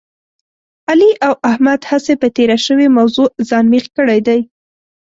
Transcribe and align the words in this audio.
علي 0.89 1.11
او 1.27 1.33
احمد 1.51 1.81
هسې 1.91 2.13
په 2.21 2.27
تېره 2.35 2.57
شوې 2.65 2.87
موضوع 2.97 3.27
ځان 3.49 3.65
مېخ 3.73 3.85
کړی 3.97 4.19
دی. 4.27 4.39